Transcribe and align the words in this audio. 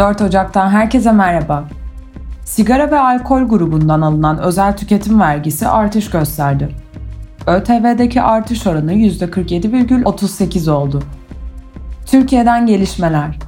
4 0.00 0.20
Ocak'tan 0.22 0.70
herkese 0.70 1.12
merhaba. 1.12 1.64
Sigara 2.44 2.90
ve 2.90 2.98
alkol 2.98 3.42
grubundan 3.42 4.00
alınan 4.00 4.38
özel 4.38 4.76
tüketim 4.76 5.20
vergisi 5.20 5.68
artış 5.68 6.10
gösterdi. 6.10 6.68
ÖTV'deki 7.46 8.22
artış 8.22 8.66
oranı 8.66 8.92
%47,38 8.92 10.70
oldu. 10.70 11.02
Türkiye'den 12.06 12.66
gelişmeler. 12.66 13.38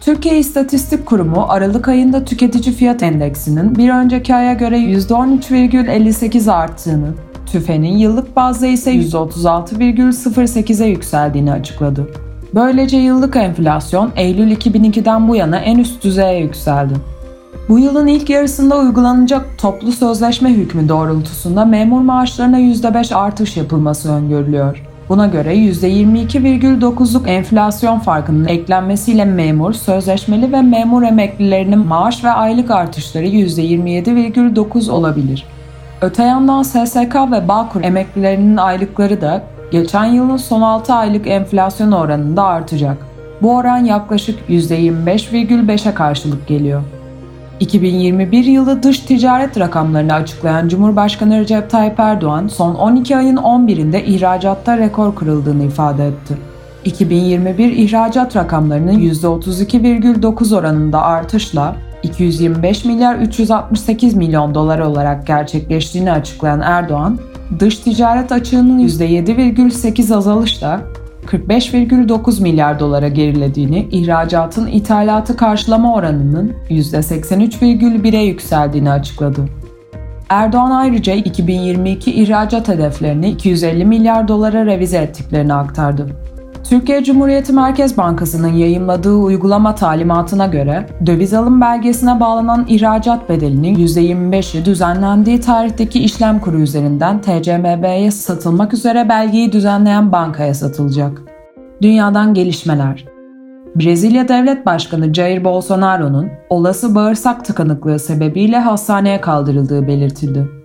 Türkiye 0.00 0.38
İstatistik 0.38 1.06
Kurumu 1.06 1.46
Aralık 1.48 1.88
ayında 1.88 2.24
tüketici 2.24 2.74
fiyat 2.74 3.02
endeksinin 3.02 3.76
bir 3.76 3.90
önceki 3.90 4.34
aya 4.34 4.52
göre 4.52 4.78
%13,58 4.78 6.52
arttığını, 6.52 7.14
TÜFE'nin 7.46 7.98
yıllık 7.98 8.36
bazda 8.36 8.66
ise 8.66 8.92
%36,08'e 8.94 10.86
yükseldiğini 10.86 11.52
açıkladı. 11.52 12.08
Böylece 12.54 12.96
yıllık 12.96 13.36
enflasyon 13.36 14.12
Eylül 14.16 14.50
2002'den 14.50 15.28
bu 15.28 15.36
yana 15.36 15.58
en 15.58 15.78
üst 15.78 16.04
düzeye 16.04 16.40
yükseldi. 16.40 16.94
Bu 17.68 17.78
yılın 17.78 18.06
ilk 18.06 18.30
yarısında 18.30 18.76
uygulanacak 18.78 19.46
toplu 19.58 19.92
sözleşme 19.92 20.50
hükmü 20.50 20.88
doğrultusunda 20.88 21.64
memur 21.64 22.00
maaşlarına 22.00 22.60
%5 22.60 23.14
artış 23.14 23.56
yapılması 23.56 24.12
öngörülüyor. 24.12 24.82
Buna 25.08 25.26
göre 25.26 25.56
%22,9'luk 25.56 27.28
enflasyon 27.28 27.98
farkının 27.98 28.44
eklenmesiyle 28.44 29.24
memur, 29.24 29.72
sözleşmeli 29.72 30.52
ve 30.52 30.62
memur 30.62 31.02
emeklilerinin 31.02 31.86
maaş 31.86 32.24
ve 32.24 32.30
aylık 32.30 32.70
artışları 32.70 33.26
%27,9 33.26 34.90
olabilir. 34.90 35.46
Öte 36.02 36.22
yandan 36.22 36.62
SSK 36.62 37.14
ve 37.32 37.48
Bağkur 37.48 37.84
emeklilerinin 37.84 38.56
aylıkları 38.56 39.20
da 39.20 39.42
geçen 39.70 40.04
yılın 40.04 40.36
son 40.36 40.60
6 40.60 40.94
aylık 40.94 41.26
enflasyon 41.26 41.92
oranında 41.92 42.44
artacak. 42.44 42.96
Bu 43.42 43.56
oran 43.56 43.84
yaklaşık 43.84 44.38
%25,5'e 44.48 45.94
karşılık 45.94 46.46
geliyor. 46.46 46.82
2021 47.60 48.44
yılı 48.44 48.82
dış 48.82 48.98
ticaret 48.98 49.60
rakamlarını 49.60 50.14
açıklayan 50.14 50.68
Cumhurbaşkanı 50.68 51.40
Recep 51.40 51.70
Tayyip 51.70 52.00
Erdoğan 52.00 52.48
son 52.48 52.74
12 52.74 53.16
ayın 53.16 53.36
11'inde 53.36 54.04
ihracatta 54.04 54.78
rekor 54.78 55.14
kırıldığını 55.14 55.64
ifade 55.64 56.06
etti. 56.06 56.36
2021 56.84 57.72
ihracat 57.72 58.36
rakamlarının 58.36 58.98
%32,9 58.98 60.56
oranında 60.56 61.02
artışla 61.02 61.76
225 62.02 62.84
milyar 62.84 63.14
368 63.16 64.14
milyon 64.14 64.54
dolar 64.54 64.78
olarak 64.78 65.26
gerçekleştiğini 65.26 66.12
açıklayan 66.12 66.60
Erdoğan, 66.60 67.18
dış 67.60 67.78
ticaret 67.78 68.32
açığının 68.32 68.78
%7,8 68.88 70.16
azalışla 70.16 70.80
45,9 71.26 72.42
milyar 72.42 72.80
dolara 72.80 73.08
gerilediğini, 73.08 73.88
ihracatın 73.90 74.66
ithalatı 74.66 75.36
karşılama 75.36 75.94
oranının 75.94 76.52
%83,1'e 76.70 78.22
yükseldiğini 78.22 78.90
açıkladı. 78.90 79.44
Erdoğan 80.28 80.70
ayrıca 80.70 81.12
2022 81.12 82.22
ihracat 82.22 82.68
hedeflerini 82.68 83.30
250 83.30 83.84
milyar 83.84 84.28
dolara 84.28 84.66
revize 84.66 84.98
ettiklerini 84.98 85.54
aktardı. 85.54 86.06
Türkiye 86.64 87.04
Cumhuriyeti 87.04 87.52
Merkez 87.52 87.96
Bankası'nın 87.96 88.52
yayımladığı 88.52 89.14
uygulama 89.14 89.74
talimatına 89.74 90.46
göre 90.46 90.86
döviz 91.06 91.34
alım 91.34 91.60
belgesine 91.60 92.20
bağlanan 92.20 92.66
ihracat 92.68 93.28
bedelinin 93.28 93.74
%25'i 93.74 94.64
düzenlendiği 94.64 95.40
tarihteki 95.40 95.98
işlem 95.98 96.40
kuru 96.40 96.60
üzerinden 96.60 97.20
TCMB'ye 97.20 98.10
satılmak 98.10 98.74
üzere 98.74 99.08
belgeyi 99.08 99.52
düzenleyen 99.52 100.12
bankaya 100.12 100.54
satılacak. 100.54 101.22
Dünyadan 101.82 102.34
gelişmeler 102.34 103.04
Brezilya 103.76 104.28
Devlet 104.28 104.66
Başkanı 104.66 105.14
Jair 105.14 105.44
Bolsonaro'nun 105.44 106.28
olası 106.50 106.94
bağırsak 106.94 107.44
tıkanıklığı 107.44 107.98
sebebiyle 107.98 108.58
hastaneye 108.58 109.20
kaldırıldığı 109.20 109.86
belirtildi. 109.86 110.63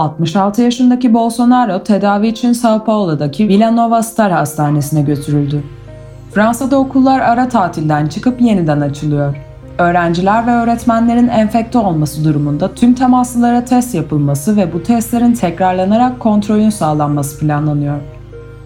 66 0.00 0.62
yaşındaki 0.62 1.14
Bolsonaro 1.14 1.82
tedavi 1.82 2.28
için 2.28 2.52
Sao 2.52 2.84
Paulo'daki 2.84 3.48
Vila 3.48 3.70
Nova 3.70 4.02
Star 4.02 4.32
Hastanesi'ne 4.32 5.02
götürüldü. 5.02 5.62
Fransa'da 6.34 6.76
okullar 6.76 7.20
ara 7.20 7.48
tatilden 7.48 8.06
çıkıp 8.06 8.40
yeniden 8.40 8.80
açılıyor. 8.80 9.36
Öğrenciler 9.78 10.46
ve 10.46 10.50
öğretmenlerin 10.50 11.28
enfekte 11.28 11.78
olması 11.78 12.24
durumunda 12.24 12.74
tüm 12.74 12.94
temaslılara 12.94 13.64
test 13.64 13.94
yapılması 13.94 14.56
ve 14.56 14.72
bu 14.72 14.82
testlerin 14.82 15.32
tekrarlanarak 15.32 16.20
kontrolün 16.20 16.70
sağlanması 16.70 17.38
planlanıyor. 17.38 17.98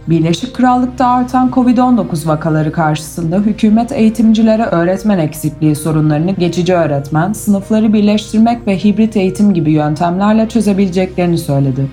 Birleşik 0.09 0.55
Krallık'ta 0.55 1.07
artan 1.07 1.51
Covid-19 1.51 2.27
vakaları 2.27 2.73
karşısında 2.73 3.37
hükümet 3.37 3.93
eğitimcilere 3.93 4.63
öğretmen 4.63 5.19
eksikliği 5.19 5.77
sorunlarını 5.77 6.31
geçici 6.31 6.75
öğretmen, 6.75 7.33
sınıfları 7.33 7.93
birleştirmek 7.93 8.67
ve 8.67 8.79
hibrit 8.85 9.17
eğitim 9.17 9.55
gibi 9.55 9.73
yöntemlerle 9.73 10.49
çözebileceklerini 10.49 11.39
söyledi. 11.39 11.87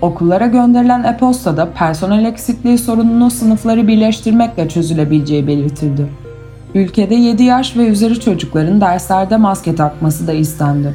Okullara 0.00 0.46
gönderilen 0.46 1.04
e-postada 1.04 1.70
personel 1.70 2.24
eksikliği 2.24 2.78
sorununu 2.78 3.30
sınıfları 3.30 3.88
birleştirmekle 3.88 4.68
çözülebileceği 4.68 5.46
belirtildi. 5.46 6.06
Ülkede 6.74 7.14
7 7.14 7.42
yaş 7.42 7.76
ve 7.76 7.86
üzeri 7.86 8.20
çocukların 8.20 8.80
derslerde 8.80 9.36
maske 9.36 9.74
takması 9.74 10.26
da 10.26 10.32
istendi. 10.32 10.94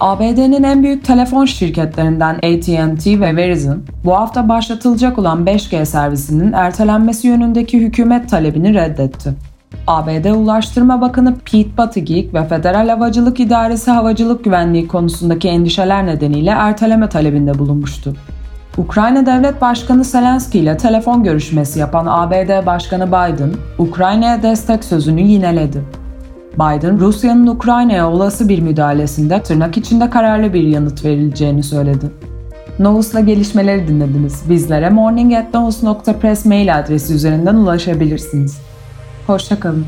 ABD'nin 0.00 0.62
en 0.62 0.82
büyük 0.82 1.04
telefon 1.04 1.44
şirketlerinden 1.44 2.34
AT&T 2.34 3.20
ve 3.20 3.36
Verizon, 3.36 3.82
bu 4.04 4.16
hafta 4.16 4.48
başlatılacak 4.48 5.18
olan 5.18 5.44
5G 5.44 5.86
servisinin 5.86 6.52
ertelenmesi 6.52 7.28
yönündeki 7.28 7.78
hükümet 7.80 8.28
talebini 8.28 8.74
reddetti. 8.74 9.32
ABD 9.86 10.24
Ulaştırma 10.24 11.00
Bakanı 11.00 11.34
Pete 11.34 11.76
Buttigieg 11.78 12.34
ve 12.34 12.44
Federal 12.44 12.88
Havacılık 12.88 13.40
İdaresi 13.40 13.90
havacılık 13.90 14.44
güvenliği 14.44 14.88
konusundaki 14.88 15.48
endişeler 15.48 16.06
nedeniyle 16.06 16.50
erteleme 16.50 17.08
talebinde 17.08 17.58
bulunmuştu. 17.58 18.14
Ukrayna 18.78 19.26
Devlet 19.26 19.60
Başkanı 19.60 20.04
Zelenski 20.04 20.58
ile 20.58 20.76
telefon 20.76 21.24
görüşmesi 21.24 21.78
yapan 21.78 22.06
ABD 22.08 22.66
Başkanı 22.66 23.06
Biden, 23.06 23.50
Ukrayna'ya 23.78 24.42
destek 24.42 24.84
sözünü 24.84 25.20
yineledi. 25.20 26.03
Biden, 26.54 27.00
Rusya'nın 27.00 27.46
Ukrayna'ya 27.46 28.10
olası 28.10 28.48
bir 28.48 28.58
müdahalesinde 28.58 29.42
tırnak 29.42 29.76
içinde 29.76 30.10
kararlı 30.10 30.54
bir 30.54 30.62
yanıt 30.62 31.04
verileceğini 31.04 31.62
söyledi. 31.62 32.10
Novus'la 32.78 33.20
gelişmeleri 33.20 33.88
dinlediniz. 33.88 34.42
Bizlere 34.48 34.90
morning.novus.press 34.90 36.46
mail 36.46 36.78
adresi 36.78 37.14
üzerinden 37.14 37.54
ulaşabilirsiniz. 37.54 38.58
Hoşçakalın. 39.26 39.86